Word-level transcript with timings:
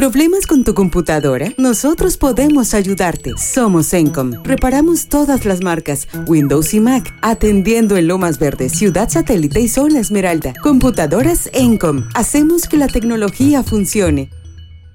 ¿Problemas 0.00 0.46
con 0.46 0.64
tu 0.64 0.72
computadora? 0.72 1.52
Nosotros 1.58 2.16
podemos 2.16 2.72
ayudarte. 2.72 3.34
Somos 3.36 3.92
Encom. 3.92 4.32
Reparamos 4.44 5.10
todas 5.10 5.44
las 5.44 5.60
marcas, 5.60 6.08
Windows 6.26 6.72
y 6.72 6.80
Mac, 6.80 7.14
atendiendo 7.20 7.98
en 7.98 8.08
Lomas 8.08 8.38
Verdes, 8.38 8.72
Ciudad 8.72 9.10
Satélite 9.10 9.60
y 9.60 9.68
Zona 9.68 10.00
Esmeralda. 10.00 10.54
Computadoras 10.62 11.50
Encom. 11.52 12.08
Hacemos 12.14 12.66
que 12.66 12.78
la 12.78 12.88
tecnología 12.88 13.62
funcione. 13.62 14.30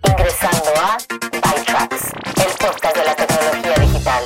Ingresando 0.10 0.70
a 0.82 0.98
ByTrax, 1.20 2.06
el 2.38 2.58
podcast 2.58 2.98
de 2.98 3.06
la 3.06 3.16
tecnología 3.16 3.86
digital. 3.86 4.24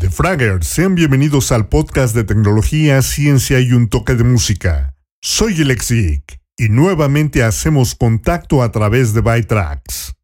The 0.00 0.10
Fraggers, 0.10 0.66
sean 0.66 0.96
bienvenidos 0.96 1.50
al 1.50 1.66
podcast 1.70 2.14
de 2.14 2.24
tecnología, 2.24 3.00
ciencia 3.00 3.58
y 3.60 3.72
un 3.72 3.88
toque 3.88 4.16
de 4.16 4.24
música. 4.24 4.92
Soy 5.22 5.62
el 5.62 5.70
Exic 5.70 6.39
y 6.60 6.68
nuevamente 6.68 7.42
hacemos 7.42 7.94
contacto 7.94 8.62
a 8.62 8.70
través 8.70 9.14
de 9.14 9.22
ByTrax. 9.22 10.14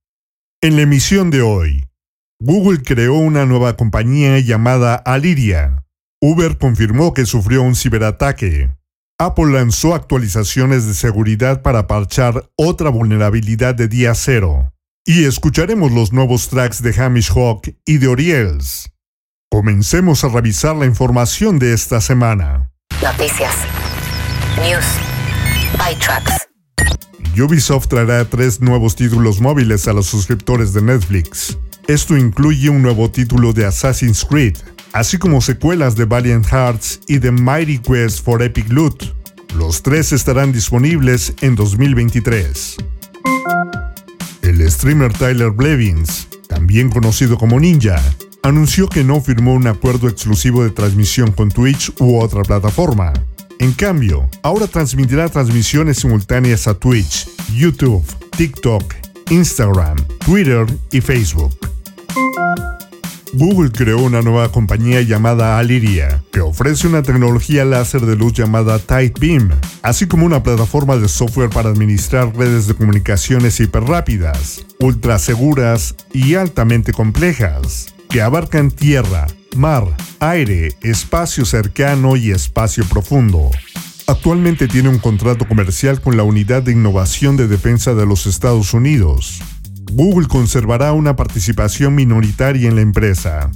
En 0.61 0.77
la 0.77 0.83
emisión 0.83 1.31
de 1.31 1.41
hoy, 1.41 1.87
Google 2.39 2.83
creó 2.83 3.15
una 3.15 3.47
nueva 3.47 3.75
compañía 3.79 4.39
llamada 4.41 4.97
Aliria. 4.97 5.87
Uber 6.21 6.59
confirmó 6.59 7.15
que 7.15 7.25
sufrió 7.25 7.63
un 7.63 7.75
ciberataque. 7.75 8.69
Apple 9.19 9.47
lanzó 9.47 9.95
actualizaciones 9.95 10.87
de 10.87 10.93
seguridad 10.93 11.63
para 11.63 11.87
parchar 11.87 12.51
otra 12.55 12.91
vulnerabilidad 12.91 13.75
de 13.75 13.89
día 13.89 14.15
cero. 14.15 14.75
Y 15.07 15.25
escucharemos 15.25 15.91
los 15.91 16.13
nuevos 16.13 16.51
tracks 16.51 16.83
de 16.83 17.03
Hamish 17.03 17.31
Hawk 17.35 17.75
y 17.87 17.97
de 17.97 18.09
Oriels. 18.09 18.93
Comencemos 19.51 20.23
a 20.23 20.29
revisar 20.29 20.77
la 20.77 20.85
información 20.85 21.59
de 21.59 21.73
esta 21.73 22.03
semana. 22.03 22.73
Noticias. 23.01 23.55
News. 24.59 25.16
Ubisoft 27.41 27.89
traerá 27.89 28.25
tres 28.25 28.61
nuevos 28.61 28.97
títulos 28.97 29.41
móviles 29.41 29.87
a 29.89 29.93
los 29.93 30.07
suscriptores 30.07 30.73
de 30.73 30.83
Netflix. 30.83 31.59
Esto 31.87 32.17
incluye 32.17 32.71
un 32.71 32.83
nuevo 32.83 33.11
título 33.11 33.53
de 33.53 33.67
Assassin's 33.67 34.25
Creed, 34.25 34.57
así 34.93 35.19
como 35.19 35.41
secuelas 35.41 35.95
de 35.97 36.07
Valiant 36.07 36.47
Hearts 36.47 37.01
y 37.07 37.19
de 37.19 37.31
Mighty 37.31 37.79
Quest 37.79 38.25
for 38.25 38.43
Epic 38.43 38.69
Loot. 38.71 39.15
Los 39.55 39.83
tres 39.83 40.13
estarán 40.13 40.53
disponibles 40.53 41.35
en 41.43 41.55
2023. 41.55 42.77
El 44.43 44.71
streamer 44.71 45.13
Tyler 45.13 45.51
Blevins, 45.51 46.29
también 46.49 46.91
conocido 46.91 47.37
como 47.37 47.61
Ninja, 47.61 48.03
anunció 48.43 48.89
que 48.89 49.05
no 49.05 49.21
firmó 49.21 49.55
un 49.55 49.67
acuerdo 49.67 50.09
exclusivo 50.09 50.65
de 50.65 50.71
transmisión 50.71 51.33
con 51.33 51.51
Twitch 51.51 51.93
u 51.99 52.19
otra 52.19 52.43
plataforma. 52.43 53.13
En 53.59 53.73
cambio, 53.73 54.29
ahora 54.43 54.67
transmitirá 54.67 55.29
transmisiones 55.29 55.99
simultáneas 55.99 56.69
a 56.69 56.75
Twitch, 56.75 57.29
YouTube, 57.55 58.05
TikTok, 58.37 58.95
Instagram, 59.31 59.97
Twitter 60.25 60.67
y 60.93 61.01
Facebook. 61.01 61.57
Google 63.33 63.71
creó 63.71 63.99
una 63.99 64.23
nueva 64.23 64.51
compañía 64.51 65.03
llamada 65.03 65.59
Aliria, 65.59 66.23
que 66.33 66.41
ofrece 66.41 66.87
una 66.87 67.03
tecnología 67.03 67.65
láser 67.65 68.03
de 68.03 68.17
luz 68.17 68.33
llamada 68.33 68.79
Tight 68.79 69.19
Beam, 69.19 69.51
así 69.83 70.07
como 70.07 70.25
una 70.25 70.43
plataforma 70.43 70.97
de 70.97 71.09
software 71.09 71.51
para 71.51 71.71
administrar 71.71 72.35
redes 72.35 72.67
de 72.67 72.75
comunicaciones 72.75 73.61
hiperrápidas, 73.61 74.65
ultra 74.81 75.19
seguras 75.19 75.97
y 76.13 76.35
altamente 76.35 76.93
complejas, 76.93 77.95
que 78.09 78.23
abarcan 78.23 78.71
tierra, 78.71 79.27
mar, 79.57 79.85
aire, 80.21 80.75
espacio 80.83 81.45
cercano 81.45 82.17
y 82.17 82.31
espacio 82.31 82.85
profundo. 82.85 83.51
Actualmente 84.07 84.69
tiene 84.69 84.89
un 84.89 84.99
contrato 84.99 85.49
comercial 85.49 86.01
con 86.01 86.17
la 86.17 86.23
Unidad 86.23 86.63
de 86.63 86.73
Innovación 86.73 87.37
de 87.37 87.49
Defensa 87.49 87.95
de 87.95 88.07
los 88.07 88.27
Estados 88.27 88.73
Unidos. 88.73 89.41
Google 89.93 90.29
conservará 90.29 90.93
una 90.93 91.17
participación 91.17 91.95
minoritaria 91.95 92.69
en 92.69 92.77
la 92.77 92.83
empresa. 92.83 93.51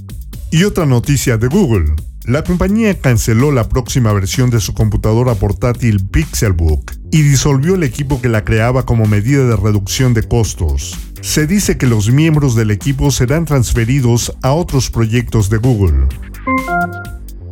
Y 0.51 0.63
otra 0.65 0.85
noticia 0.85 1.37
de 1.37 1.47
Google. 1.47 1.93
La 2.25 2.43
compañía 2.43 2.99
canceló 2.99 3.51
la 3.51 3.67
próxima 3.67 4.13
versión 4.13 4.51
de 4.51 4.59
su 4.59 4.75
computadora 4.75 5.33
portátil 5.33 6.05
Pixelbook 6.05 6.91
y 7.11 7.23
disolvió 7.23 7.73
el 7.73 7.83
equipo 7.83 8.21
que 8.21 8.29
la 8.29 8.43
creaba 8.43 8.85
como 8.85 9.07
medida 9.07 9.43
de 9.45 9.55
reducción 9.55 10.13
de 10.13 10.21
costos. 10.21 10.95
Se 11.21 11.47
dice 11.47 11.79
que 11.79 11.87
los 11.87 12.11
miembros 12.11 12.55
del 12.55 12.69
equipo 12.69 13.09
serán 13.09 13.45
transferidos 13.45 14.37
a 14.43 14.51
otros 14.51 14.91
proyectos 14.91 15.49
de 15.49 15.57
Google. 15.57 16.07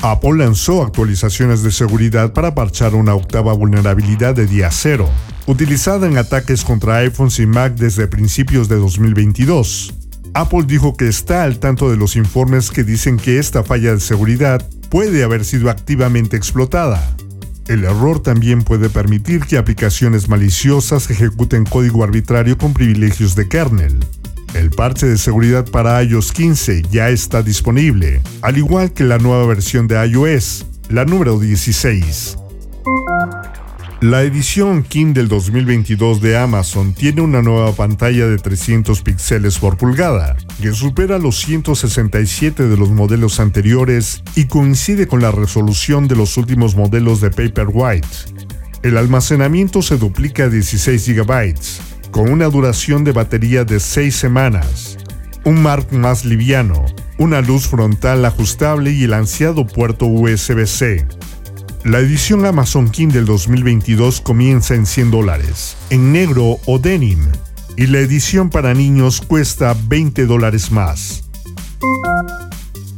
Apple 0.02 0.38
lanzó 0.38 0.84
actualizaciones 0.84 1.64
de 1.64 1.72
seguridad 1.72 2.34
para 2.34 2.54
parchar 2.54 2.94
una 2.94 3.16
octava 3.16 3.54
vulnerabilidad 3.54 4.36
de 4.36 4.46
día 4.46 4.70
cero, 4.72 5.10
utilizada 5.48 6.08
en 6.08 6.18
ataques 6.18 6.64
contra 6.64 6.98
iPhones 6.98 7.40
y 7.40 7.48
Mac 7.48 7.74
desde 7.74 8.08
principios 8.08 8.70
de 8.70 8.76
2022. 8.76 9.99
Apple 10.34 10.64
dijo 10.68 10.96
que 10.96 11.08
está 11.08 11.44
al 11.44 11.60
tanto 11.60 11.90
de 11.90 11.98
los 11.98 12.16
informes 12.16 12.72
que 12.72 12.84
dicen 12.84 13.18
que 13.18 13.40
esta 13.40 13.64
falla 13.64 13.94
de 13.94 14.00
seguridad 14.00 14.68
puede 14.90 15.24
haber 15.24 15.46
sido 15.46 15.70
activamente 15.70 16.38
explotada. 16.38 17.16
El 17.68 17.84
error 17.84 18.22
también 18.22 18.64
puede 18.64 18.90
permitir 18.90 19.42
que 19.42 19.58
aplicaciones 19.58 20.28
maliciosas 20.28 21.10
ejecuten 21.10 21.66
código 21.66 22.04
arbitrario 22.04 22.58
con 22.58 22.74
privilegios 22.74 23.36
de 23.36 23.48
kernel. 23.48 24.00
El 24.56 24.72
parche 24.72 25.06
de 25.06 25.18
seguridad 25.18 25.70
para 25.70 26.02
iOS 26.02 26.32
15 26.32 26.84
ya 26.90 27.10
está 27.10 27.44
disponible, 27.44 28.22
al 28.42 28.58
igual 28.58 28.92
que 28.94 29.04
la 29.04 29.20
nueva 29.20 29.46
versión 29.46 29.88
de 29.88 30.04
iOS, 30.08 30.66
la 30.90 31.06
número 31.06 31.38
16. 31.38 32.38
La 34.02 34.24
edición 34.24 34.84
Kindle 34.84 35.26
2022 35.26 36.22
de 36.22 36.38
Amazon 36.38 36.94
tiene 36.94 37.20
una 37.20 37.42
nueva 37.42 37.74
pantalla 37.74 38.28
de 38.28 38.38
300 38.38 39.02
píxeles 39.02 39.60
por 39.60 39.76
pulgada, 39.76 40.38
que 40.62 40.72
supera 40.72 41.18
los 41.18 41.38
167 41.42 42.70
de 42.70 42.78
los 42.78 42.92
modelos 42.92 43.42
anteriores 43.42 44.24
y 44.38 44.46
coincide 44.46 45.06
con 45.06 45.22
la 45.22 45.32
resolución 45.32 46.08
de 46.08 46.16
los 46.16 46.38
últimos 46.38 46.78
modelos 46.78 47.20
de 47.20 47.30
Paperwhite. 47.30 48.08
El 48.84 48.96
almacenamiento 48.96 49.82
se 49.82 49.98
duplica 49.98 50.46
a 50.46 50.50
16 50.50 51.10
GB, 51.10 51.56
con 52.10 52.32
una 52.32 52.46
duración 52.46 53.04
de 53.04 53.12
batería 53.12 53.66
de 53.66 53.82
6 53.82 54.16
semanas, 54.16 54.98
un 55.44 55.62
mark 55.62 55.92
más 55.92 56.24
liviano, 56.24 56.86
una 57.18 57.42
luz 57.42 57.68
frontal 57.68 58.24
ajustable 58.24 58.94
y 58.94 59.04
el 59.04 59.14
ansiado 59.14 59.68
puerto 59.68 60.06
USB-C. 60.06 61.06
La 61.86 62.00
edición 62.00 62.46
Amazon 62.46 62.90
Kindle 62.90 63.24
2022 63.24 64.20
comienza 64.20 64.76
en 64.76 64.86
100 64.86 65.12
dólares, 65.12 65.78
en 65.90 66.12
negro 66.12 66.60
o 66.66 66.78
denim, 66.78 67.20
y 67.78 67.88
la 67.88 68.00
edición 68.00 68.50
para 68.50 68.74
niños 68.74 69.22
cuesta 69.22 69.74
20 69.88 70.26
dólares 70.26 70.72
más. 70.72 71.24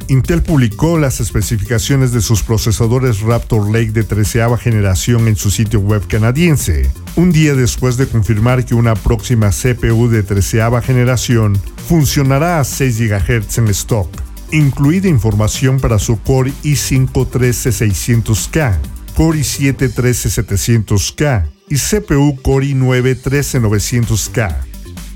Intel 0.07 0.41
publicó 0.41 0.97
las 0.97 1.19
especificaciones 1.19 2.11
de 2.11 2.21
sus 2.21 2.41
procesadores 2.41 3.21
Raptor 3.21 3.71
Lake 3.71 3.91
de 3.91 4.03
13 4.03 4.57
generación 4.57 5.27
en 5.27 5.35
su 5.35 5.51
sitio 5.51 5.79
web 5.79 6.05
canadiense, 6.07 6.89
un 7.15 7.31
día 7.31 7.53
después 7.53 7.97
de 7.97 8.07
confirmar 8.07 8.65
que 8.65 8.73
una 8.73 8.95
próxima 8.95 9.51
CPU 9.51 10.09
de 10.09 10.23
13 10.23 10.59
generación 10.81 11.55
funcionará 11.87 12.59
a 12.59 12.63
6 12.63 12.99
GHz 12.99 13.59
en 13.59 13.67
stock, 13.67 14.09
incluida 14.51 15.07
información 15.07 15.79
para 15.79 15.99
su 15.99 16.19
Core 16.21 16.51
i5 16.63 17.11
13600K, 17.11 18.77
Core 19.15 19.39
i7 19.39 19.93
13700K 19.93 21.45
y 21.69 21.75
CPU 21.75 22.41
Core 22.41 22.67
i9 22.67 23.21
13900K. 23.21 24.71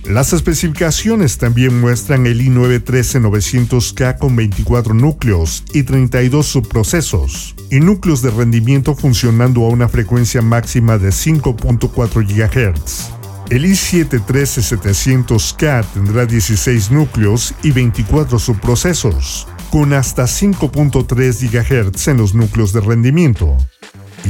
Las 0.05 0.33
especificaciones 0.33 1.39
también 1.39 1.81
muestran 1.81 2.27
el 2.27 2.39
i9 2.39 2.83
13900K 2.83 4.19
con 4.19 4.35
24 4.35 4.93
núcleos 4.93 5.63
y 5.73 5.81
32 5.81 6.45
subprocesos, 6.45 7.55
y 7.71 7.79
núcleos 7.79 8.21
de 8.21 8.29
rendimiento 8.29 8.95
funcionando 8.95 9.65
a 9.65 9.69
una 9.69 9.89
frecuencia 9.89 10.43
máxima 10.43 10.99
de 10.99 11.09
5.4 11.09 12.23
GHz. 12.23 13.14
El 13.49 13.65
i7 13.65 14.25
13700K 14.25 15.85
tendrá 15.93 16.25
16 16.25 16.91
núcleos 16.91 17.53
y 17.63 17.71
24 17.71 18.39
subprocesos, 18.39 19.47
con 19.71 19.93
hasta 19.93 20.23
5.3 20.23 21.49
GHz 21.51 22.07
en 22.07 22.17
los 22.17 22.33
núcleos 22.33 22.73
de 22.73 22.81
rendimiento 22.81 23.57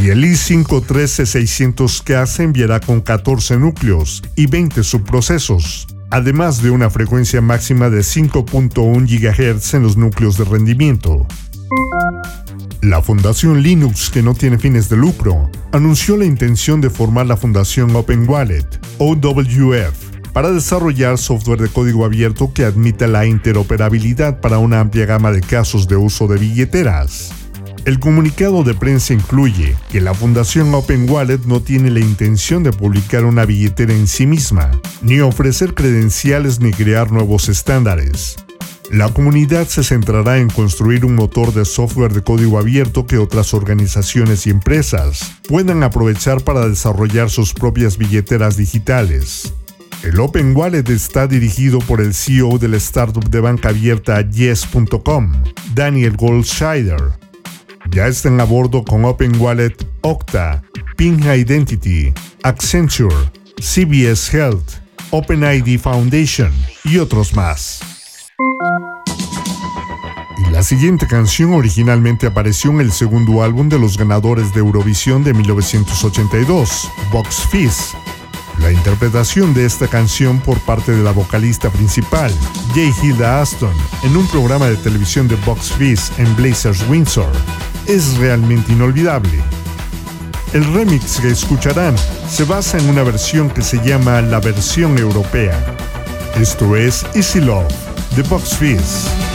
y 0.02 0.10
el 0.10 0.24
i5 0.24 0.86
13600K 0.86 2.26
se 2.26 2.44
enviará 2.44 2.80
con 2.80 3.02
14 3.02 3.58
núcleos 3.58 4.22
y 4.36 4.48
20 4.48 4.84
subprocesos, 4.84 5.88
además 6.10 6.62
de 6.62 6.72
una 6.72 6.90
frecuencia 6.90 7.42
máxima 7.42 7.90
de 7.90 8.00
5.1 8.00 9.08
GHz 9.08 9.74
en 9.76 9.84
los 9.84 9.96
núcleos 9.96 10.38
de 10.38 10.46
rendimiento. 10.46 11.26
La 12.81 13.01
Fundación 13.01 13.63
Linux, 13.63 14.10
que 14.10 14.22
no 14.22 14.33
tiene 14.33 14.60
fines 14.60 14.89
de 14.89 14.98
lucro, 14.98 15.50
anunció 15.72 16.18
la 16.18 16.25
intención 16.25 16.81
de 16.81 16.89
formar 16.89 17.25
la 17.25 17.38
Fundación 17.38 17.95
Open 17.95 18.30
Wallet, 18.30 18.68
OWF, 19.00 20.31
para 20.33 20.51
desarrollar 20.51 21.18
software 21.18 21.62
de 21.62 21.69
código 21.69 22.06
abierto 22.06 22.51
que 22.54 22.66
admita 22.66 23.07
la 23.07 23.25
interoperabilidad 23.25 24.39
para 24.39 24.60
una 24.60 24.81
amplia 24.81 25.06
gama 25.06 25.31
de 25.31 25.42
casos 25.42 25.88
de 25.88 25.95
uso 25.95 26.27
de 26.27 26.38
billeteras. 26.38 27.31
El 27.86 28.00
comunicado 28.00 28.63
de 28.63 28.74
prensa 28.74 29.13
incluye 29.13 29.75
que 29.92 30.01
la 30.01 30.13
Fundación 30.13 30.74
Open 30.74 31.10
Wallet 31.10 31.45
no 31.45 31.62
tiene 31.62 31.92
la 31.92 32.00
intención 32.00 32.63
de 32.63 32.72
publicar 32.72 33.25
una 33.25 33.45
billetera 33.45 33.94
en 33.94 34.07
sí 34.07 34.25
misma, 34.25 34.72
ni 35.01 35.19
ofrecer 35.19 35.74
credenciales 35.74 36.60
ni 36.60 36.72
crear 36.72 37.12
nuevos 37.12 37.48
estándares. 37.48 38.38
La 38.92 39.10
comunidad 39.10 39.68
se 39.68 39.84
centrará 39.84 40.38
en 40.38 40.50
construir 40.50 41.06
un 41.06 41.16
motor 41.16 41.54
de 41.54 41.66
software 41.66 42.14
de 42.14 42.24
código 42.24 42.60
abierto 42.60 43.08
que 43.08 43.18
otras 43.18 43.54
organizaciones 43.54 44.46
y 44.46 44.52
empresas 44.52 45.34
puedan 45.48 45.84
aprovechar 45.84 46.42
para 46.42 46.68
desarrollar 46.68 47.30
sus 47.30 47.54
propias 47.54 47.98
billeteras 47.98 48.58
digitales. 48.58 49.54
El 50.04 50.20
Open 50.20 50.56
Wallet 50.56 50.88
está 50.90 51.26
dirigido 51.26 51.80
por 51.80 52.00
el 52.00 52.14
CEO 52.14 52.60
de 52.60 52.68
la 52.68 52.78
startup 52.78 53.28
de 53.28 53.40
banca 53.40 53.70
abierta 53.70 54.22
Yes.com, 54.22 55.32
Daniel 55.74 56.16
Goldscheider, 56.16 57.26
ya 57.92 58.08
están 58.08 58.40
a 58.40 58.44
bordo 58.44 58.84
con 58.84 59.06
Open 59.06 59.40
Wallet, 59.40 59.76
Okta, 60.02 60.64
Ping 60.98 61.24
Identity, 61.24 62.14
Accenture, 62.44 63.16
CBS 63.60 64.32
Health, 64.32 64.74
OpenID 65.12 65.80
Foundation 65.80 66.52
y 66.84 66.98
otros 66.98 67.34
más. 67.34 67.95
La 70.52 70.64
siguiente 70.64 71.08
canción 71.08 71.54
originalmente 71.54 72.28
apareció 72.28 72.72
en 72.72 72.80
el 72.80 72.92
segundo 72.92 73.44
álbum 73.44 73.68
de 73.68 73.78
los 73.78 73.98
ganadores 73.98 74.54
de 74.54 74.62
Eurovisión 74.62 75.24
de 75.24 75.34
1982, 75.34 76.90
Box 77.12 77.48
Fizz. 77.50 77.94
La 78.60 78.72
interpretación 78.72 79.54
de 79.54 79.66
esta 79.66 79.88
canción 79.88 80.40
por 80.40 80.58
parte 80.60 80.94
de 80.94 81.04
la 81.04 81.12
vocalista 81.12 81.70
principal, 81.70 82.32
J. 82.70 82.82
Hilda 83.04 83.42
Aston, 83.42 83.74
en 84.04 84.16
un 84.16 84.28
programa 84.28 84.68
de 84.68 84.78
televisión 84.78 85.28
de 85.28 85.36
Box 85.46 85.74
Fizz 85.74 86.12
en 86.20 86.36
Blazers 86.38 86.88
Windsor, 86.88 87.32
es 87.86 88.18
realmente 88.18 88.72
inolvidable. 88.72 89.44
El 90.54 90.64
remix 90.74 91.20
que 91.20 91.32
escucharán 91.32 91.96
se 92.30 92.46
basa 92.46 92.78
en 92.78 92.90
una 92.90 93.04
versión 93.04 93.50
que 93.50 93.62
se 93.62 93.78
llama 93.84 94.22
la 94.22 94.40
versión 94.40 94.98
europea. 94.98 95.76
Esto 96.36 96.78
es 96.78 97.06
Easy 97.14 97.42
Love 97.42 97.68
de 98.16 98.24
Box 98.24 98.56
Fizz. 98.58 99.35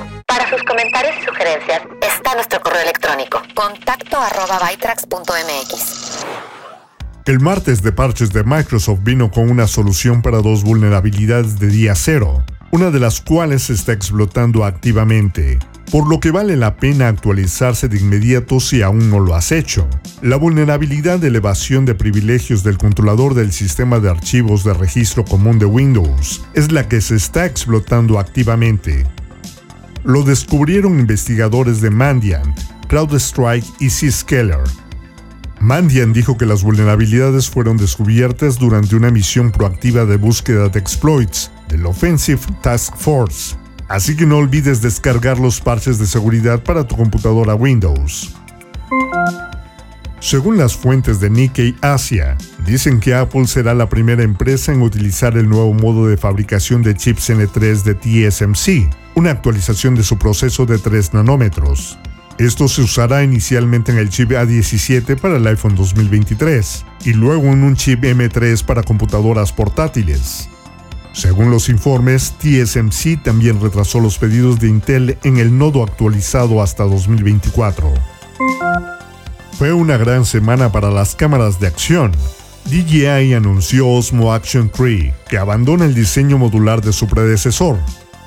Está 2.01 2.35
nuestro 2.35 2.61
correo 2.61 2.81
electrónico 2.83 3.41
contacto 3.55 4.17
arroba 4.17 4.59
bytrax.mx. 4.59 6.25
El 7.25 7.39
martes 7.39 7.81
de 7.81 7.91
parches 7.91 8.31
de 8.31 8.43
Microsoft 8.43 8.99
vino 9.03 9.31
con 9.31 9.49
una 9.49 9.65
solución 9.65 10.21
para 10.21 10.41
dos 10.41 10.63
vulnerabilidades 10.63 11.57
de 11.57 11.67
día 11.67 11.95
cero, 11.95 12.43
una 12.71 12.91
de 12.91 12.99
las 12.99 13.21
cuales 13.21 13.63
se 13.63 13.73
está 13.73 13.91
explotando 13.91 14.65
activamente, 14.65 15.57
por 15.91 16.07
lo 16.07 16.19
que 16.19 16.29
vale 16.29 16.55
la 16.55 16.77
pena 16.77 17.07
actualizarse 17.07 17.87
de 17.87 17.97
inmediato 17.97 18.59
si 18.59 18.83
aún 18.83 19.09
no 19.09 19.19
lo 19.19 19.33
has 19.33 19.51
hecho. 19.51 19.87
La 20.21 20.35
vulnerabilidad 20.35 21.17
de 21.17 21.29
elevación 21.29 21.85
de 21.85 21.95
privilegios 21.95 22.63
del 22.63 22.77
controlador 22.77 23.33
del 23.33 23.51
sistema 23.51 23.99
de 23.99 24.11
archivos 24.11 24.63
de 24.63 24.75
registro 24.75 25.25
común 25.25 25.57
de 25.57 25.65
Windows 25.65 26.43
es 26.53 26.71
la 26.71 26.87
que 26.87 27.01
se 27.01 27.15
está 27.15 27.47
explotando 27.47 28.19
activamente. 28.19 29.07
Lo 30.03 30.23
descubrieron 30.23 30.99
investigadores 30.99 31.79
de 31.79 31.91
Mandiant, 31.91 32.59
CrowdStrike 32.87 33.67
y 33.79 33.89
Zscaler. 33.89 34.63
Mandiant 35.59 36.15
dijo 36.15 36.37
que 36.37 36.47
las 36.47 36.63
vulnerabilidades 36.63 37.49
fueron 37.49 37.77
descubiertas 37.77 38.57
durante 38.57 38.95
una 38.95 39.11
misión 39.11 39.51
proactiva 39.51 40.05
de 40.05 40.17
búsqueda 40.17 40.69
de 40.69 40.79
exploits 40.79 41.51
del 41.69 41.85
Offensive 41.85 42.41
Task 42.63 42.95
Force, 42.95 43.55
así 43.87 44.15
que 44.15 44.25
no 44.25 44.37
olvides 44.37 44.81
descargar 44.81 45.39
los 45.39 45.61
parches 45.61 45.99
de 45.99 46.07
seguridad 46.07 46.63
para 46.63 46.87
tu 46.87 46.95
computadora 46.97 47.53
Windows. 47.53 48.33
Según 50.21 50.55
las 50.55 50.77
fuentes 50.77 51.19
de 51.19 51.31
Nikkei 51.31 51.75
Asia, 51.81 52.37
dicen 52.63 52.99
que 52.99 53.15
Apple 53.15 53.47
será 53.47 53.73
la 53.73 53.89
primera 53.89 54.21
empresa 54.21 54.71
en 54.71 54.83
utilizar 54.83 55.35
el 55.35 55.49
nuevo 55.49 55.73
modo 55.73 56.07
de 56.07 56.15
fabricación 56.15 56.83
de 56.83 56.93
chips 56.93 57.31
N3 57.31 57.81
de 57.81 57.95
TSMC, 57.95 58.87
una 59.15 59.31
actualización 59.31 59.95
de 59.95 60.03
su 60.03 60.19
proceso 60.19 60.67
de 60.67 60.77
3 60.77 61.15
nanómetros. 61.15 61.97
Esto 62.37 62.67
se 62.67 62.83
usará 62.83 63.23
inicialmente 63.23 63.91
en 63.91 63.97
el 63.97 64.09
chip 64.09 64.29
A17 64.29 65.19
para 65.19 65.37
el 65.37 65.47
iPhone 65.47 65.75
2023 65.75 66.85
y 67.03 67.13
luego 67.13 67.47
en 67.47 67.63
un 67.63 67.75
chip 67.75 68.03
M3 68.03 68.63
para 68.63 68.83
computadoras 68.83 69.51
portátiles. 69.51 70.47
Según 71.13 71.49
los 71.49 71.67
informes, 71.67 72.35
TSMC 72.37 73.23
también 73.23 73.59
retrasó 73.59 73.99
los 73.99 74.19
pedidos 74.19 74.59
de 74.59 74.67
Intel 74.67 75.17
en 75.23 75.37
el 75.37 75.57
nodo 75.57 75.81
actualizado 75.81 76.61
hasta 76.61 76.83
2024. 76.83 77.91
Fue 79.61 79.73
una 79.73 79.95
gran 79.95 80.25
semana 80.25 80.71
para 80.71 80.89
las 80.89 81.15
cámaras 81.15 81.59
de 81.59 81.67
acción. 81.67 82.13
DJI 82.65 83.35
anunció 83.35 83.87
Osmo 83.89 84.33
Action 84.33 84.71
3, 84.73 85.13
que 85.29 85.37
abandona 85.37 85.85
el 85.85 85.93
diseño 85.93 86.39
modular 86.39 86.81
de 86.81 86.91
su 86.91 87.05
predecesor. 87.07 87.77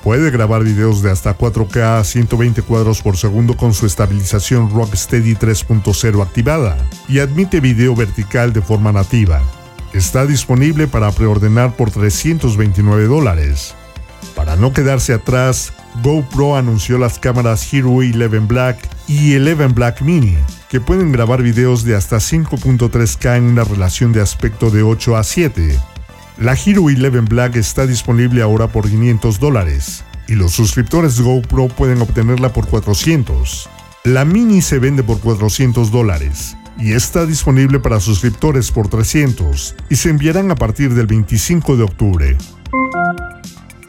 Puede 0.01 0.31
grabar 0.31 0.63
videos 0.63 1.01
de 1.01 1.11
hasta 1.11 1.37
4K 1.37 1.99
a 1.99 2.03
120 2.05 2.61
cuadros 2.61 3.01
por 3.01 3.17
segundo 3.17 3.57
con 3.57 3.73
su 3.73 3.85
estabilización 3.85 4.69
Rocksteady 4.73 5.35
3.0 5.35 6.23
activada 6.23 6.77
y 7.09 7.19
admite 7.19 7.59
video 7.59 7.93
vertical 7.97 8.53
de 8.53 8.61
forma 8.61 8.93
nativa. 8.93 9.41
Está 9.91 10.25
disponible 10.25 10.87
para 10.87 11.11
preordenar 11.11 11.75
por 11.75 11.91
329 11.91 13.07
dólares. 13.07 13.75
Para 14.37 14.55
no 14.55 14.71
quedarse 14.71 15.11
atrás, 15.11 15.73
GoPro 16.01 16.55
anunció 16.55 16.97
las 16.97 17.19
cámaras 17.19 17.73
Hero 17.73 17.91
11 17.91 18.39
Black 18.47 18.77
y 19.09 19.35
11 19.35 19.67
Black 19.73 20.01
Mini, 20.01 20.37
pueden 20.79 21.11
grabar 21.11 21.41
videos 21.41 21.83
de 21.83 21.95
hasta 21.95 22.17
5.3K 22.17 23.37
en 23.37 23.43
una 23.43 23.63
relación 23.63 24.11
de 24.11 24.21
aspecto 24.21 24.69
de 24.69 24.83
8 24.83 25.15
a 25.17 25.23
7. 25.23 25.79
La 26.37 26.53
Hero 26.53 26.83
11 26.83 27.09
Black 27.21 27.55
está 27.55 27.87
disponible 27.87 28.41
ahora 28.41 28.67
por 28.67 28.89
500 28.89 29.39
dólares 29.39 30.03
y 30.27 30.35
los 30.35 30.51
suscriptores 30.51 31.21
GoPro 31.21 31.67
pueden 31.69 32.01
obtenerla 32.01 32.51
por 32.51 32.67
400. 32.67 33.69
La 34.03 34.25
Mini 34.25 34.61
se 34.61 34.79
vende 34.79 35.03
por 35.03 35.19
400 35.19 35.91
dólares 35.91 36.57
y 36.77 36.93
está 36.93 37.25
disponible 37.25 37.79
para 37.79 37.99
suscriptores 37.99 38.71
por 38.71 38.87
300 38.87 39.75
y 39.89 39.95
se 39.95 40.09
enviarán 40.09 40.51
a 40.51 40.55
partir 40.55 40.93
del 40.93 41.07
25 41.07 41.77
de 41.77 41.83
octubre. 41.83 42.37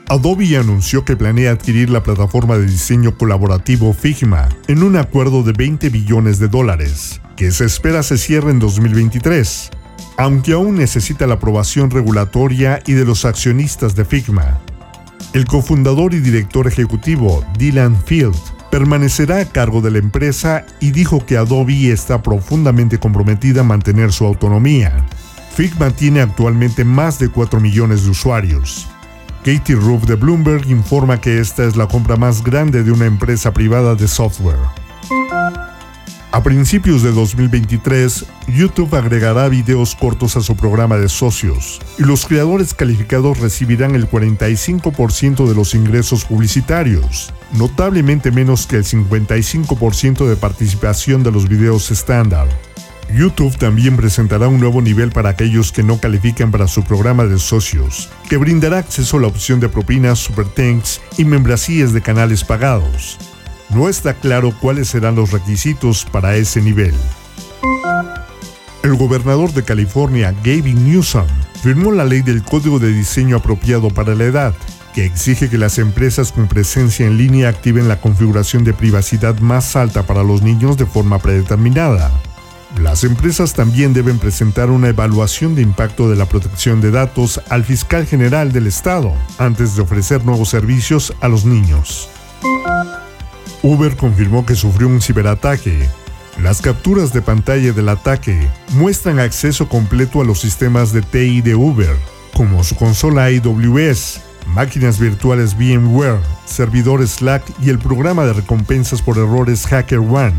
Adobe 0.09 0.57
anunció 0.57 1.05
que 1.05 1.17
planea 1.17 1.51
adquirir 1.51 1.91
la 1.91 2.05
plataforma 2.05 2.57
de 2.57 2.67
diseño 2.67 3.19
colaborativo 3.19 3.93
Figma 3.93 4.49
en 4.69 4.85
un 4.85 4.97
acuerdo 4.97 5.43
de 5.43 5.53
20 5.53 5.89
billones 5.89 6.39
de 6.39 6.47
dólares, 6.47 7.21
que 7.37 7.51
se 7.51 7.65
espera 7.65 8.05
se 8.05 8.17
cierre 8.17 8.53
en 8.53 8.61
2023, 8.61 9.71
aunque 10.17 10.53
aún 10.53 10.77
necesita 10.77 11.27
la 11.27 11.35
aprobación 11.35 11.91
regulatoria 11.91 12.81
y 12.87 12.93
de 12.93 13.05
los 13.05 13.25
accionistas 13.25 13.97
de 13.97 14.05
Figma. 14.05 14.61
El 15.33 15.45
cofundador 15.45 16.15
y 16.15 16.21
director 16.21 16.69
ejecutivo, 16.69 17.45
Dylan 17.59 18.01
Field, 18.05 18.37
permanecerá 18.71 19.41
a 19.41 19.45
cargo 19.45 19.81
de 19.81 19.91
la 19.91 19.99
empresa 19.99 20.65
y 20.79 20.93
dijo 20.93 21.27
que 21.27 21.37
Adobe 21.37 21.91
está 21.91 22.23
profundamente 22.23 22.99
comprometida 22.99 23.63
a 23.63 23.65
mantener 23.65 24.13
su 24.13 24.25
autonomía. 24.25 25.05
Figma 25.57 25.91
tiene 25.91 26.21
actualmente 26.21 26.85
más 26.85 27.19
de 27.19 27.29
4 27.29 27.59
millones 27.59 28.05
de 28.05 28.11
usuarios. 28.11 28.87
Katie 29.47 29.77
Roof 29.77 30.07
de 30.07 30.17
Bloomberg 30.17 30.69
informa 30.69 31.21
que 31.21 31.39
esta 31.39 31.63
es 31.63 31.77
la 31.77 31.87
compra 31.87 32.17
más 32.17 32.43
grande 32.43 32.83
de 32.83 32.91
una 32.91 33.07
empresa 33.07 33.53
privada 33.53 33.95
de 33.95 34.09
software. 34.09 34.59
A 36.33 36.43
principios 36.43 37.05
de 37.05 37.13
2023, 37.13 38.27
YouTube 38.49 38.93
agregará 38.97 39.49
videos 39.49 39.95
cortos 39.95 40.37
a 40.37 40.41
su 40.41 40.57
programa 40.57 40.97
de 40.97 41.09
socios 41.09 41.81
y 41.97 42.03
los 42.03 42.27
creadores 42.27 42.75
calificados 42.75 43.39
recibirán 43.39 43.95
el 43.95 44.11
45% 44.11 45.47
de 45.47 45.55
los 45.55 45.77
ingresos 45.77 46.25
publicitarios, 46.25 47.33
notablemente 47.53 48.33
menos 48.33 48.67
que 48.67 48.79
el 48.79 48.85
55% 48.85 50.27
de 50.27 50.35
participación 50.35 51.23
de 51.23 51.31
los 51.31 51.49
videos 51.49 51.93
estándar. 51.93 52.49
YouTube 53.13 53.57
también 53.57 53.97
presentará 53.97 54.49
un 54.49 54.59
nuevo 54.59 54.83
nivel 54.83 55.11
para 55.11 55.31
aquellos 55.31 55.73
que 55.73 55.83
no 55.83 55.99
califican 56.01 56.51
para 56.51 56.67
su 56.67 56.83
programa 56.83 57.25
de 57.25 57.39
socios, 57.39 58.11
que 58.29 58.37
brindará 58.37 58.79
acceso 58.79 59.19
a 59.19 59.21
la 59.21 59.27
opción 59.29 59.61
de 59.61 59.69
propinas, 59.69 60.19
super 60.19 60.47
tanks 60.47 61.01
y 61.17 61.25
membresías 61.25 61.93
de 61.93 62.03
canales 62.03 62.45
pagados. 62.45 63.19
No 63.71 63.89
está 63.89 64.15
claro 64.15 64.53
cuáles 64.61 64.89
serán 64.89 65.17
los 65.17 65.33
requisitos 65.33 66.05
para 66.05 66.37
ese 66.37 66.61
nivel. 66.61 66.95
El 68.83 68.95
gobernador 68.95 69.53
de 69.53 69.65
California, 69.65 70.33
Gavin 70.45 70.85
Newsom, 70.85 71.27
firmó 71.63 71.93
la 71.93 72.05
ley 72.05 72.23
del 72.23 72.43
Código 72.43 72.79
de 72.79 72.93
Diseño 72.93 73.37
Apropiado 73.37 73.91
para 73.91 74.15
la 74.15 74.25
Edad, 74.25 74.55
que 74.95 75.05
exige 75.05 75.51
que 75.51 75.59
las 75.59 75.79
empresas 75.79 76.33
con 76.33 76.47
presencia 76.49 77.07
en 77.07 77.19
línea 77.19 77.49
activen 77.49 77.89
la 77.89 78.01
configuración 78.01 78.65
de 78.65 78.73
privacidad 78.73 79.39
más 79.41 79.77
alta 79.77 80.05
para 80.05 80.23
los 80.23 80.43
niños 80.43 80.77
de 80.77 80.87
forma 80.87 81.19
predeterminada. 81.19 82.11
Las 82.75 83.05
empresas 83.05 83.55
también 83.55 83.95
deben 83.95 84.19
presentar 84.19 84.71
una 84.71 84.89
evaluación 84.89 85.55
de 85.55 85.63
impacto 85.63 86.11
de 86.11 86.17
la 86.17 86.27
protección 86.27 86.81
de 86.81 86.91
datos 86.91 87.41
al 87.49 87.65
fiscal 87.65 88.07
general 88.07 88.53
del 88.53 88.67
Estado 88.67 89.15
antes 89.39 89.77
de 89.77 89.83
ofrecer 89.83 90.25
nuevos 90.25 90.51
servicios 90.51 91.15
a 91.21 91.29
los 91.29 91.45
niños. 91.45 92.11
Uber 93.63 93.97
confirmó 93.97 94.45
que 94.45 94.55
sufrió 94.55 94.89
un 94.89 95.01
ciberataque. 95.01 95.89
Las 96.43 96.61
capturas 96.61 97.13
de 97.13 97.23
pantalla 97.23 97.73
del 97.73 97.89
ataque 97.89 98.47
muestran 98.75 99.21
acceso 99.21 99.69
completo 99.69 100.21
a 100.21 100.25
los 100.25 100.41
sistemas 100.41 100.93
de 100.93 101.01
TI 101.01 101.41
de 101.41 101.55
Uber, 101.55 101.97
como 102.35 102.63
su 102.63 102.77
consola 102.77 103.25
AWS, 103.25 104.21
máquinas 104.49 104.99
virtuales 105.01 105.57
VMware, 105.57 106.21
servidores 106.45 107.13
Slack 107.13 107.43
y 107.63 107.71
el 107.71 107.79
programa 107.79 108.27
de 108.27 108.35
recompensas 108.35 109.01
por 109.01 109.17
errores 109.17 109.65
HackerOne. 109.65 110.35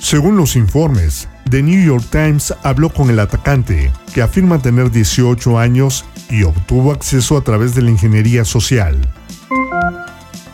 Según 0.00 0.36
los 0.36 0.56
informes, 0.56 1.28
The 1.50 1.62
New 1.62 1.84
York 1.84 2.04
Times 2.10 2.54
habló 2.62 2.90
con 2.90 3.10
el 3.10 3.20
atacante, 3.20 3.90
que 4.12 4.22
afirma 4.22 4.58
tener 4.58 4.90
18 4.90 5.58
años 5.58 6.04
y 6.28 6.42
obtuvo 6.42 6.92
acceso 6.92 7.36
a 7.36 7.42
través 7.42 7.74
de 7.74 7.82
la 7.82 7.90
ingeniería 7.90 8.44
social. 8.44 8.98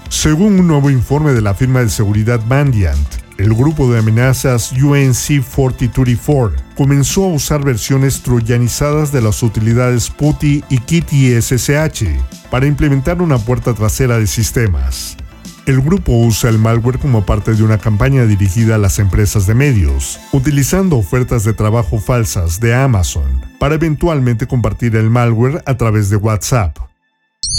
Según 0.09 0.61
un 0.61 0.67
nuevo 0.67 0.91
informe 0.91 1.33
de 1.33 1.41
la 1.41 1.55
firma 1.55 1.81
de 1.81 1.89
seguridad 1.89 2.45
Mandiant, 2.45 3.23
el 3.39 3.55
grupo 3.55 3.91
de 3.91 3.99
amenazas 3.99 4.73
UNC 4.73 5.43
4034 5.43 6.63
comenzó 6.77 7.25
a 7.25 7.33
usar 7.33 7.65
versiones 7.65 8.23
troyanizadas 8.23 9.11
de 9.11 9.23
las 9.23 9.43
utilidades 9.43 10.11
PuTTY 10.11 10.65
y 10.69 10.79
Kitty 10.79 11.41
SSH 11.41 12.05
para 12.51 12.67
implementar 12.67 13.23
una 13.23 13.39
puerta 13.39 13.75
trasera 13.75 14.19
de 14.19 14.27
sistemas. 14.27 15.17
El 15.65 15.81
grupo 15.81 16.13
usa 16.13 16.51
el 16.51 16.59
malware 16.59 16.99
como 16.99 17.25
parte 17.25 17.55
de 17.55 17.63
una 17.63 17.79
campaña 17.79 18.25
dirigida 18.25 18.75
a 18.75 18.79
las 18.79 18.99
empresas 18.99 19.47
de 19.47 19.55
medios, 19.55 20.19
utilizando 20.33 20.97
ofertas 20.97 21.45
de 21.45 21.53
trabajo 21.53 22.01
falsas 22.01 22.59
de 22.59 22.75
Amazon 22.75 23.47
para 23.61 23.77
eventualmente 23.77 24.49
compartir 24.49 24.97
el 24.97 25.09
malware 25.09 25.63
a 25.65 25.77
través 25.77 26.11
de 26.11 26.17
WhatsApp. 26.17 26.77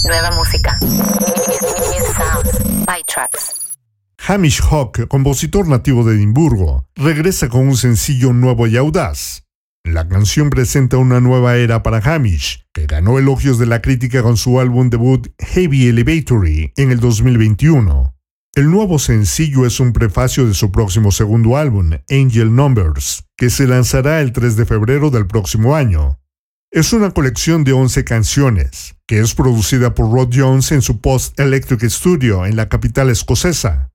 Nueva 0.04 0.32
música. 0.32 0.78
Hamish 4.28 4.62
Hawk, 4.62 5.08
compositor 5.08 5.68
nativo 5.68 6.04
de 6.04 6.16
Edimburgo, 6.16 6.86
regresa 6.96 7.48
con 7.48 7.62
un 7.68 7.78
sencillo 7.78 8.34
nuevo 8.34 8.68
y 8.68 8.76
audaz. 8.76 9.43
La 9.86 10.08
canción 10.08 10.50
presenta 10.50 10.98
una 10.98 11.20
nueva 11.20 11.58
era 11.58 11.84
para 11.84 11.98
Hamish, 11.98 12.66
que 12.74 12.88
ganó 12.88 13.20
elogios 13.20 13.60
de 13.60 13.66
la 13.66 13.82
crítica 13.82 14.24
con 14.24 14.38
su 14.38 14.62
álbum 14.62 14.90
debut 14.90 15.28
Heavy 15.40 15.88
Elevatory 15.88 16.72
en 16.78 16.92
el 16.92 17.02
2021. 17.02 18.16
El 18.56 18.72
nuevo 18.72 18.98
sencillo 18.98 19.66
es 19.66 19.82
un 19.82 19.92
prefacio 19.92 20.48
de 20.48 20.54
su 20.54 20.72
próximo 20.72 21.12
segundo 21.12 21.58
álbum, 21.58 21.92
Angel 22.10 22.56
Numbers, 22.56 23.26
que 23.36 23.50
se 23.50 23.68
lanzará 23.68 24.22
el 24.22 24.32
3 24.32 24.56
de 24.56 24.66
febrero 24.66 25.10
del 25.10 25.28
próximo 25.28 25.76
año. 25.76 26.20
Es 26.72 26.94
una 26.94 27.12
colección 27.12 27.66
de 27.66 27.74
11 27.74 28.06
canciones, 28.06 28.96
que 29.06 29.20
es 29.20 29.36
producida 29.36 29.94
por 29.94 30.12
Rod 30.12 30.30
Jones 30.34 30.72
en 30.72 30.82
su 30.82 31.02
Post 31.02 31.38
Electric 31.40 31.84
Studio 31.90 32.46
en 32.46 32.56
la 32.56 32.70
capital 32.70 33.10
escocesa. 33.10 33.92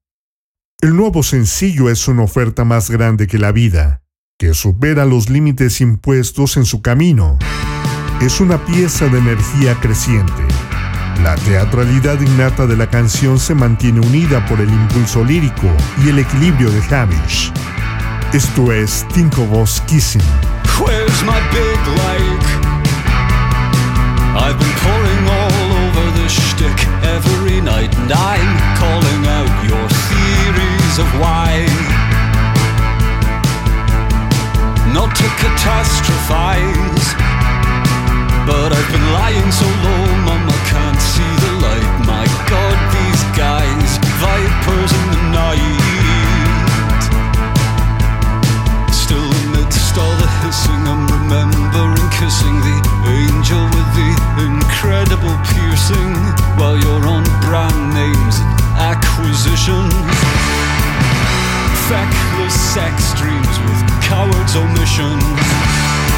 El 0.80 0.94
nuevo 0.94 1.22
sencillo 1.22 1.88
es 1.88 2.06
una 2.08 2.24
oferta 2.24 2.64
más 2.64 2.90
grande 2.90 3.26
que 3.26 3.38
la 3.38 3.52
vida, 3.52 4.02
que 4.38 4.54
supera 4.54 5.04
los 5.04 5.28
límites 5.28 5.80
impuestos 5.80 6.56
en 6.58 6.64
su 6.64 6.80
camino. 6.80 7.36
Es 8.20 8.40
una 8.40 8.64
pieza 8.64 9.06
de 9.06 9.18
energía 9.18 9.74
creciente. 9.80 10.32
La 11.24 11.34
teatralidad 11.34 12.20
innata 12.20 12.68
de 12.68 12.76
la 12.76 12.88
canción 12.88 13.40
se 13.40 13.56
mantiene 13.56 13.98
unida 13.98 14.46
por 14.46 14.60
el 14.60 14.68
impulso 14.68 15.24
lírico 15.24 15.66
y 16.04 16.10
el 16.10 16.20
equilibrio 16.20 16.70
de 16.70 16.80
Hamish. 16.94 17.52
Esto 18.32 18.72
es 18.72 19.04
Think 19.12 19.36
of 19.38 19.52
Us 19.52 19.80
Kissing. 19.88 20.22
Where's 20.78 21.24
my 21.24 21.40
big 21.50 21.80
lake? 21.98 22.68
I've 24.38 24.56
been 24.56 24.74
pouring 24.84 25.28
all 25.28 25.72
over 25.82 26.22
this 26.22 26.30
shtick 26.30 26.86
every 27.02 27.60
night, 27.60 27.92
and 27.98 28.12
I'm 28.12 28.76
calling 28.78 29.26
out 29.26 29.50
your 29.68 29.88
theories 29.88 30.98
of 31.00 31.06
why. 31.18 31.87
Not 34.94 35.14
to 35.14 35.28
catastrophize, 35.42 37.06
but 38.46 38.72
I've 38.72 38.90
been 38.90 39.08
lying 39.12 39.50
so 39.52 39.66
low, 39.84 40.02
Mama 40.24 40.56
can't 40.72 41.00
see 41.00 41.32
the 41.44 41.52
light. 41.64 41.90
My 42.06 42.26
God, 42.48 42.76
these 42.96 43.22
guys, 43.36 43.98
vipers 44.18 44.92
in 44.92 45.06
the 45.14 45.22
night. 45.30 45.98
Still 48.90 49.28
amidst 49.44 49.96
all 49.96 50.16
the 50.16 50.28
hissing, 50.42 50.82
I'm 50.88 51.06
remembering 51.06 52.08
kissing 52.18 52.58
the 52.60 52.78
angel 53.06 53.62
with 53.76 53.88
the 53.94 54.10
incredible 54.48 55.36
piercing 55.52 56.14
while 56.58 56.76
you're 56.76 57.06
on 57.06 57.24
brand 57.44 57.94
names 57.94 58.36
and 58.40 58.58
acquisitions. 58.90 59.94
Feckless 61.88 62.52
sex 62.52 63.07
emotions. 64.98 65.22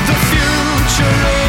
The 0.07 0.17
future 0.31 1.40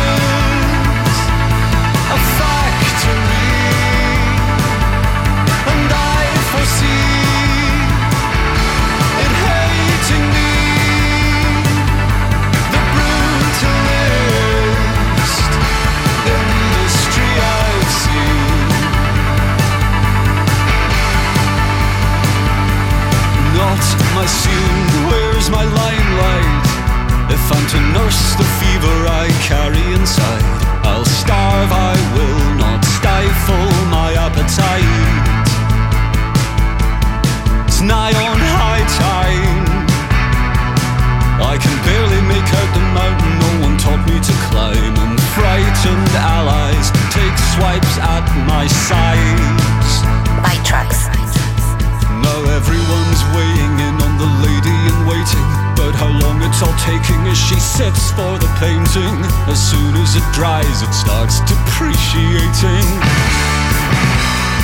as 57.81 58.11
for 58.11 58.37
the 58.37 58.49
painting. 58.59 59.15
As 59.49 59.59
soon 59.59 59.95
as 59.97 60.15
it 60.15 60.23
dries, 60.33 60.81
it 60.81 60.93
starts 60.93 61.39
depreciating. 61.49 62.87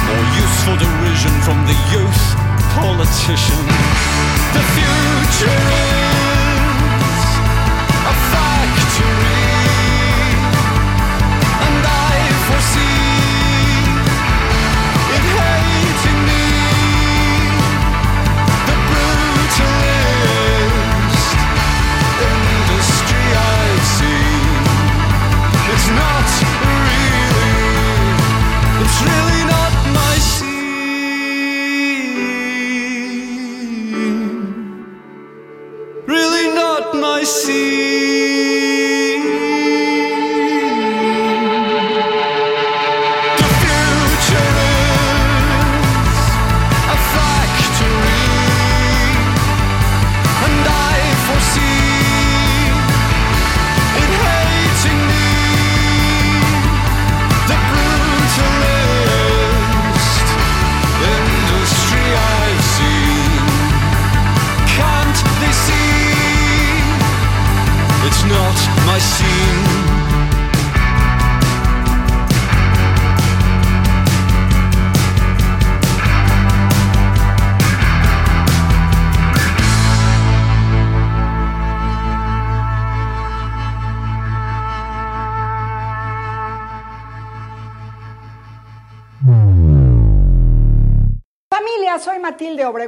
More 0.06 0.28
useful 0.38 0.78
derision 0.78 1.34
from 1.42 1.58
the 1.66 1.78
youth 1.94 2.24
politician. 2.78 3.64
The 4.54 4.64
future 4.78 5.62
is 6.02 6.07
my 36.94 37.24
scene. 37.24 38.27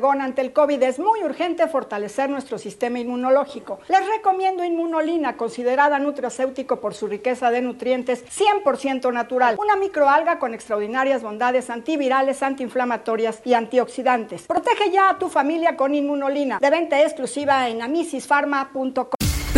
Ante 0.08 0.42
el 0.42 0.54
COVID 0.54 0.82
es 0.84 0.98
muy 0.98 1.22
urgente 1.24 1.68
fortalecer 1.68 2.30
nuestro 2.30 2.58
sistema 2.58 3.00
inmunológico. 3.00 3.80
Les 3.90 4.08
recomiendo 4.08 4.64
Inmunolina, 4.64 5.36
considerada 5.36 6.00
nutracéutico 6.00 6.80
por 6.80 6.94
su 6.94 7.08
riqueza 7.08 7.52
de 7.52 7.62
nutrientes 7.62 8.24
100% 8.26 9.12
natural. 9.12 9.58
Una 9.60 9.76
microalga 9.76 10.40
con 10.40 10.54
extraordinarias 10.54 11.22
bondades 11.22 11.70
antivirales, 11.70 12.42
antiinflamatorias 12.42 13.42
y 13.44 13.56
antioxidantes. 13.56 14.44
Protege 14.44 14.90
ya 14.90 15.10
a 15.10 15.20
tu 15.20 15.28
familia 15.28 15.76
con 15.76 15.94
Inmunolina. 15.94 16.60
De 16.60 16.70
venta 16.70 17.02
exclusiva 17.02 17.68
en 17.68 17.82
amisisfarma.com. 17.82 19.19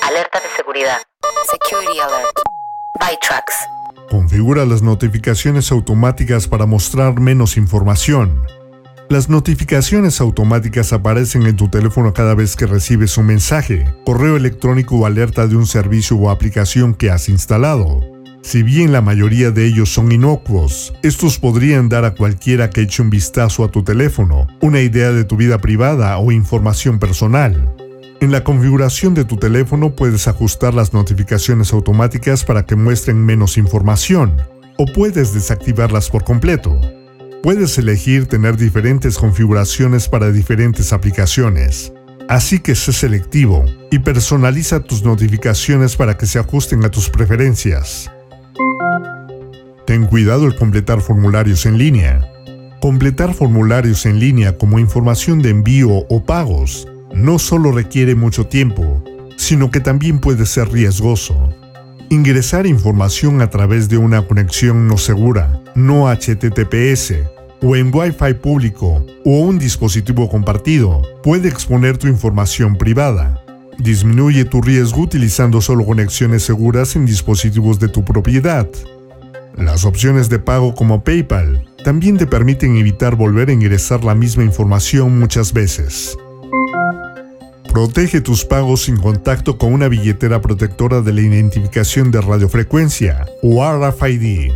Alerta 0.00 0.40
de 0.40 0.48
seguridad. 0.56 0.98
Security 1.50 1.98
alert. 2.00 2.38
ByTrax. 2.98 3.52
Configura 4.10 4.64
las 4.64 4.82
notificaciones 4.82 5.70
automáticas 5.70 6.48
para 6.48 6.66
mostrar 6.66 7.20
menos 7.20 7.56
información. 7.56 8.46
Las 9.10 9.28
notificaciones 9.28 10.20
automáticas 10.20 10.92
aparecen 10.92 11.46
en 11.46 11.56
tu 11.56 11.68
teléfono 11.68 12.14
cada 12.14 12.34
vez 12.34 12.56
que 12.56 12.66
recibes 12.66 13.18
un 13.18 13.26
mensaje, 13.26 13.84
correo 14.06 14.36
electrónico 14.36 14.96
o 14.96 15.06
alerta 15.06 15.46
de 15.46 15.56
un 15.56 15.66
servicio 15.66 16.16
o 16.16 16.30
aplicación 16.30 16.94
que 16.94 17.10
has 17.10 17.28
instalado. 17.28 18.00
Si 18.42 18.62
bien 18.62 18.90
la 18.90 19.02
mayoría 19.02 19.50
de 19.50 19.66
ellos 19.66 19.92
son 19.92 20.10
inocuos, 20.10 20.94
estos 21.02 21.38
podrían 21.38 21.88
dar 21.88 22.04
a 22.04 22.14
cualquiera 22.14 22.70
que 22.70 22.82
eche 22.82 23.02
un 23.02 23.10
vistazo 23.10 23.64
a 23.64 23.70
tu 23.70 23.84
teléfono 23.84 24.46
una 24.60 24.80
idea 24.80 25.12
de 25.12 25.24
tu 25.24 25.36
vida 25.36 25.58
privada 25.58 26.18
o 26.18 26.32
información 26.32 26.98
personal. 26.98 27.76
En 28.22 28.30
la 28.30 28.44
configuración 28.44 29.14
de 29.14 29.24
tu 29.24 29.36
teléfono 29.36 29.96
puedes 29.96 30.28
ajustar 30.28 30.74
las 30.74 30.92
notificaciones 30.92 31.72
automáticas 31.72 32.44
para 32.44 32.64
que 32.64 32.76
muestren 32.76 33.16
menos 33.18 33.58
información, 33.58 34.36
o 34.78 34.86
puedes 34.86 35.34
desactivarlas 35.34 36.08
por 36.08 36.22
completo. 36.22 36.80
Puedes 37.42 37.76
elegir 37.78 38.26
tener 38.26 38.56
diferentes 38.56 39.18
configuraciones 39.18 40.08
para 40.08 40.30
diferentes 40.30 40.92
aplicaciones. 40.92 41.92
Así 42.28 42.60
que 42.60 42.76
sé 42.76 42.92
selectivo 42.92 43.64
y 43.90 43.98
personaliza 43.98 44.78
tus 44.78 45.02
notificaciones 45.02 45.96
para 45.96 46.16
que 46.16 46.26
se 46.26 46.38
ajusten 46.38 46.84
a 46.84 46.92
tus 46.92 47.10
preferencias. 47.10 48.08
Ten 49.84 50.06
cuidado 50.06 50.46
al 50.46 50.54
completar 50.54 51.00
formularios 51.00 51.66
en 51.66 51.76
línea. 51.76 52.24
Completar 52.80 53.34
formularios 53.34 54.06
en 54.06 54.20
línea 54.20 54.56
como 54.56 54.78
información 54.78 55.42
de 55.42 55.50
envío 55.50 55.90
o 56.08 56.24
pagos 56.24 56.86
no 57.14 57.38
solo 57.38 57.72
requiere 57.72 58.14
mucho 58.14 58.46
tiempo, 58.46 59.02
sino 59.36 59.70
que 59.70 59.80
también 59.80 60.18
puede 60.18 60.46
ser 60.46 60.70
riesgoso. 60.70 61.36
Ingresar 62.10 62.66
información 62.66 63.40
a 63.40 63.50
través 63.50 63.88
de 63.88 63.96
una 63.96 64.26
conexión 64.26 64.86
no 64.86 64.98
segura, 64.98 65.62
no 65.74 66.08
HTTPS, 66.08 67.14
o 67.62 67.76
en 67.76 67.94
Wi-Fi 67.94 68.34
público 68.34 69.06
o 69.24 69.30
un 69.38 69.58
dispositivo 69.58 70.28
compartido 70.28 71.02
puede 71.22 71.48
exponer 71.48 71.96
tu 71.96 72.08
información 72.08 72.76
privada. 72.76 73.42
Disminuye 73.78 74.44
tu 74.44 74.60
riesgo 74.60 75.00
utilizando 75.00 75.60
solo 75.60 75.86
conexiones 75.86 76.42
seguras 76.42 76.96
en 76.96 77.06
dispositivos 77.06 77.78
de 77.78 77.88
tu 77.88 78.04
propiedad. 78.04 78.68
Las 79.56 79.84
opciones 79.84 80.28
de 80.28 80.38
pago 80.38 80.74
como 80.74 81.04
PayPal 81.04 81.66
también 81.84 82.16
te 82.16 82.26
permiten 82.26 82.76
evitar 82.76 83.16
volver 83.16 83.48
a 83.48 83.52
ingresar 83.52 84.04
la 84.04 84.14
misma 84.14 84.44
información 84.44 85.18
muchas 85.18 85.52
veces. 85.52 86.16
Protege 87.72 88.20
tus 88.20 88.44
pagos 88.44 88.82
sin 88.82 88.98
contacto 88.98 89.56
con 89.56 89.72
una 89.72 89.88
billetera 89.88 90.42
protectora 90.42 91.00
de 91.00 91.14
la 91.14 91.22
identificación 91.22 92.10
de 92.10 92.20
radiofrecuencia 92.20 93.24
o 93.42 93.64
RFID. 93.64 94.52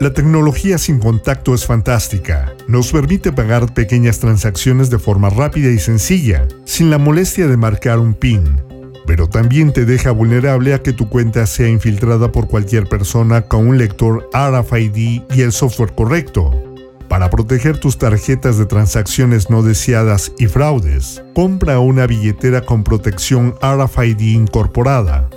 La 0.00 0.14
tecnología 0.14 0.78
sin 0.78 1.00
contacto 1.00 1.52
es 1.52 1.66
fantástica. 1.66 2.54
Nos 2.66 2.92
permite 2.92 3.30
pagar 3.30 3.74
pequeñas 3.74 4.20
transacciones 4.20 4.88
de 4.88 4.98
forma 4.98 5.28
rápida 5.28 5.70
y 5.70 5.78
sencilla, 5.78 6.48
sin 6.64 6.88
la 6.88 6.96
molestia 6.96 7.46
de 7.46 7.58
marcar 7.58 7.98
un 7.98 8.14
PIN. 8.14 8.62
Pero 9.06 9.28
también 9.28 9.74
te 9.74 9.84
deja 9.84 10.10
vulnerable 10.10 10.72
a 10.72 10.82
que 10.82 10.94
tu 10.94 11.10
cuenta 11.10 11.44
sea 11.46 11.68
infiltrada 11.68 12.32
por 12.32 12.48
cualquier 12.48 12.88
persona 12.88 13.42
con 13.42 13.68
un 13.68 13.76
lector 13.76 14.30
RFID 14.32 15.24
y 15.28 15.42
el 15.42 15.52
software 15.52 15.92
correcto. 15.92 16.69
Para 17.10 17.28
proteger 17.28 17.76
tus 17.76 17.98
tarjetas 17.98 18.56
de 18.56 18.66
transacciones 18.66 19.50
no 19.50 19.64
deseadas 19.64 20.30
y 20.38 20.46
fraudes, 20.46 21.24
compra 21.34 21.80
una 21.80 22.06
billetera 22.06 22.60
con 22.60 22.84
protección 22.84 23.56
RFID 23.60 24.20
incorporada. 24.20 25.28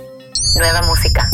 Nueva 0.56 0.82
música. 0.82 1.28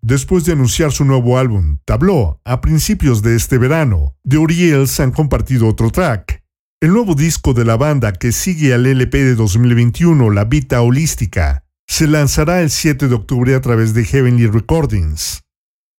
Después 0.00 0.46
de 0.46 0.52
anunciar 0.52 0.92
su 0.92 1.04
nuevo 1.04 1.36
álbum, 1.36 1.76
Tableau, 1.84 2.40
a 2.42 2.62
principios 2.62 3.20
de 3.20 3.36
este 3.36 3.58
verano, 3.58 4.16
The 4.26 4.38
Oriels 4.38 4.98
han 5.00 5.10
compartido 5.10 5.68
otro 5.68 5.90
track. 5.90 6.42
El 6.80 6.94
nuevo 6.94 7.14
disco 7.14 7.52
de 7.52 7.66
la 7.66 7.76
banda 7.76 8.14
que 8.14 8.32
sigue 8.32 8.72
al 8.72 8.86
LP 8.86 9.24
de 9.24 9.34
2021, 9.34 10.30
La 10.30 10.44
Vita 10.44 10.80
Holística, 10.80 11.64
se 11.86 12.06
lanzará 12.06 12.62
el 12.62 12.70
7 12.70 13.08
de 13.08 13.14
octubre 13.14 13.54
a 13.54 13.60
través 13.60 13.92
de 13.92 14.06
Heavenly 14.06 14.46
Recordings. 14.46 15.42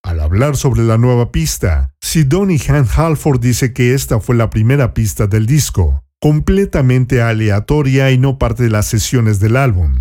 Al 0.08 0.22
hablar 0.22 0.56
sobre 0.56 0.84
la 0.84 0.98
nueva 0.98 1.34
pista, 1.34 1.92
Sidoni 2.00 2.58
Han 2.70 2.88
Halford 2.96 3.42
dice 3.42 3.74
que 3.74 3.94
esta 3.94 4.22
fue 4.22 4.38
la 4.38 4.50
primera 4.50 4.94
pista 4.94 5.28
del 5.28 5.46
disco, 5.46 6.02
completamente 6.22 7.22
aleatoria 7.22 8.10
y 8.12 8.18
no 8.18 8.38
parte 8.38 8.64
de 8.64 8.70
las 8.70 8.86
sesiones 8.88 9.42
del 9.42 9.58
álbum. 9.58 10.00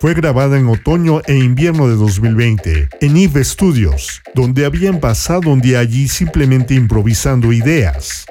Fue 0.00 0.14
grabada 0.14 0.58
en 0.58 0.66
otoño 0.66 1.22
e 1.26 1.36
invierno 1.36 1.86
de 1.88 1.94
2020 1.94 2.88
en 3.00 3.16
Eve 3.16 3.44
Studios, 3.44 4.20
donde 4.34 4.66
habían 4.66 4.98
pasado 4.98 5.50
un 5.50 5.60
día 5.60 5.78
allí 5.78 6.08
simplemente 6.08 6.74
improvisando 6.74 7.52
ideas. 7.52 8.26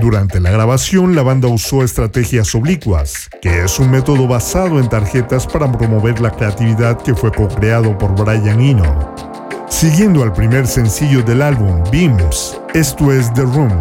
Durante 0.00 0.40
la 0.40 0.50
grabación, 0.50 1.14
la 1.14 1.22
banda 1.22 1.48
usó 1.48 1.84
estrategias 1.84 2.54
oblicuas, 2.54 3.28
que 3.42 3.64
es 3.64 3.78
un 3.78 3.90
método 3.90 4.26
basado 4.26 4.80
en 4.80 4.88
tarjetas 4.88 5.46
para 5.46 5.70
promover 5.70 6.20
la 6.20 6.30
creatividad 6.30 7.02
que 7.02 7.14
fue 7.14 7.32
co-creado 7.32 7.98
por 7.98 8.14
Brian 8.14 8.60
Eno. 8.60 9.37
Siguiendo 9.68 10.22
al 10.22 10.32
primer 10.32 10.66
sencillo 10.66 11.22
del 11.22 11.42
álbum, 11.42 11.82
Beams, 11.92 12.58
esto 12.74 13.12
es 13.12 13.32
The 13.34 13.42
Room. 13.42 13.72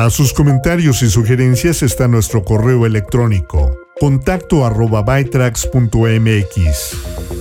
Para 0.00 0.08
sus 0.08 0.32
comentarios 0.32 1.02
y 1.02 1.10
sugerencias 1.10 1.82
está 1.82 2.08
nuestro 2.08 2.42
correo 2.42 2.86
electrónico 2.86 3.76
contacto 4.00 4.64
arroba. 4.64 5.04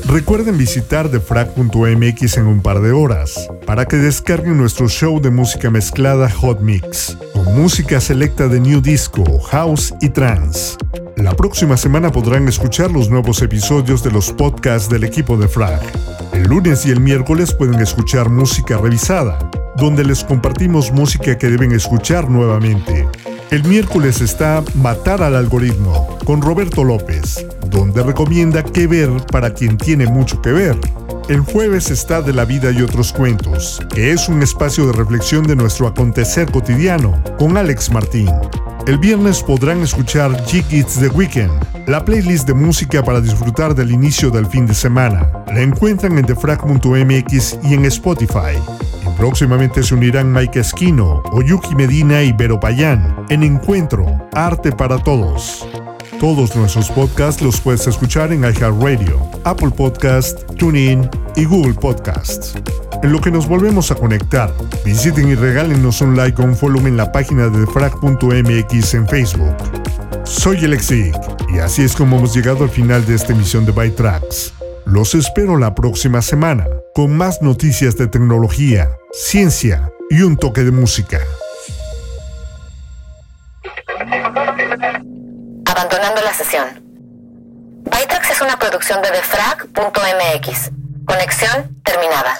Recuerden 0.05 0.57
visitar 0.57 1.09
defrag.mx 1.09 2.37
en 2.37 2.47
un 2.47 2.61
par 2.61 2.81
de 2.81 2.91
horas 2.91 3.47
para 3.65 3.85
que 3.85 3.95
descarguen 3.95 4.57
nuestro 4.57 4.89
show 4.89 5.21
de 5.21 5.29
música 5.29 5.69
mezclada 5.69 6.29
Hot 6.29 6.59
Mix, 6.59 7.17
con 7.33 7.45
música 7.57 8.01
selecta 8.01 8.49
de 8.49 8.59
New 8.59 8.81
Disco, 8.81 9.39
House 9.39 9.93
y 10.01 10.09
Trance. 10.09 10.75
La 11.15 11.33
próxima 11.37 11.77
semana 11.77 12.11
podrán 12.11 12.49
escuchar 12.49 12.91
los 12.91 13.09
nuevos 13.09 13.41
episodios 13.41 14.03
de 14.03 14.11
los 14.11 14.33
podcasts 14.33 14.89
del 14.89 15.05
equipo 15.05 15.37
de 15.37 15.47
Frag. 15.47 15.79
El 16.33 16.43
lunes 16.43 16.85
y 16.85 16.91
el 16.91 16.99
miércoles 16.99 17.53
pueden 17.53 17.79
escuchar 17.79 18.29
música 18.29 18.77
revisada, 18.77 19.39
donde 19.79 20.03
les 20.03 20.23
compartimos 20.23 20.91
música 20.91 21.37
que 21.37 21.47
deben 21.47 21.71
escuchar 21.71 22.29
nuevamente. 22.29 23.07
El 23.49 23.63
miércoles 23.63 24.21
está 24.21 24.63
Matar 24.75 25.23
al 25.23 25.35
algoritmo 25.35 26.17
con 26.25 26.41
Roberto 26.41 26.83
López, 26.83 27.45
donde 27.67 28.03
recomienda 28.03 28.63
qué 28.63 28.87
ver 28.87 29.09
para 29.31 29.53
quien 29.53 29.77
tiene 29.77 30.05
mucho 30.05 30.41
que 30.41 30.51
ver. 30.51 30.77
El 31.29 31.41
jueves 31.41 31.91
está 31.91 32.21
De 32.21 32.33
la 32.33 32.45
vida 32.45 32.71
y 32.71 32.81
otros 32.81 33.13
cuentos, 33.13 33.81
que 33.93 34.11
es 34.11 34.27
un 34.29 34.41
espacio 34.41 34.87
de 34.87 34.93
reflexión 34.93 35.47
de 35.47 35.55
nuestro 35.55 35.87
acontecer 35.87 36.51
cotidiano, 36.51 37.23
con 37.37 37.55
Alex 37.55 37.91
Martín. 37.91 38.29
El 38.85 38.97
viernes 38.97 39.43
podrán 39.43 39.81
escuchar 39.81 40.31
It's 40.51 40.99
the 40.99 41.09
Weekend, 41.09 41.51
la 41.87 42.03
playlist 42.03 42.47
de 42.47 42.53
música 42.53 43.03
para 43.03 43.21
disfrutar 43.21 43.75
del 43.75 43.91
inicio 43.91 44.29
del 44.31 44.47
fin 44.47 44.65
de 44.65 44.73
semana. 44.73 45.31
La 45.47 45.61
encuentran 45.61 46.17
en 46.17 46.25
defrag.mx 46.25 47.59
y 47.63 47.73
en 47.73 47.85
Spotify. 47.85 48.57
Próximamente 49.19 49.83
se 49.83 49.93
unirán 49.95 50.31
Mike 50.31 50.61
Esquino, 50.61 51.21
Oyuki 51.33 51.75
Medina 51.75 52.23
y 52.23 52.31
Vero 52.31 52.57
Payán 52.57 53.25
en 53.27 53.43
Encuentro, 53.43 54.29
Arte 54.31 54.71
para 54.71 54.97
Todos. 54.97 55.67
Todos 56.21 56.55
nuestros 56.55 56.89
podcasts 56.89 57.41
los 57.41 57.59
puedes 57.59 57.85
escuchar 57.85 58.31
en 58.31 58.45
iHeartRadio, 58.45 59.19
Apple 59.43 59.71
Podcast, 59.71 60.43
TuneIn 60.55 61.09
y 61.35 61.43
Google 61.43 61.73
Podcasts. 61.73 62.55
En 63.03 63.11
lo 63.11 63.19
que 63.19 63.29
nos 63.29 63.45
volvemos 63.45 63.91
a 63.91 63.95
conectar, 63.95 64.53
visiten 64.85 65.27
y 65.27 65.35
regálenos 65.35 65.99
un 65.99 66.15
like 66.15 66.41
o 66.41 66.45
un 66.45 66.55
follow 66.55 66.87
en 66.87 66.95
la 66.95 67.11
página 67.11 67.49
de 67.49 67.59
defrag.mx 67.59 68.93
en 68.93 69.05
Facebook. 69.05 69.57
Soy 70.23 70.63
Alexic 70.63 71.13
y 71.53 71.59
así 71.59 71.83
es 71.83 71.93
como 71.93 72.19
hemos 72.19 72.33
llegado 72.33 72.63
al 72.63 72.69
final 72.69 73.05
de 73.05 73.15
esta 73.15 73.33
emisión 73.33 73.65
de 73.65 73.73
Byte 73.73 73.97
Tracks. 73.97 74.53
Los 74.91 75.13
espero 75.13 75.55
la 75.55 75.75
próxima 75.75 76.19
semana 76.23 76.65
con 76.95 77.15
más 77.15 77.43
noticias 77.43 77.95
de 77.95 78.07
tecnología, 78.07 78.89
ciencia 79.11 79.91
y 80.09 80.23
un 80.23 80.35
toque 80.35 80.63
de 80.63 80.71
música. 80.71 81.19
Abandonando 85.67 86.21
la 86.23 86.33
sesión. 86.33 86.65
Bytrax 87.83 88.31
es 88.31 88.41
una 88.41 88.57
producción 88.57 88.99
de 89.03 89.11
defrag.mx. 89.11 90.71
Conexión 91.05 91.79
terminada. 91.83 92.39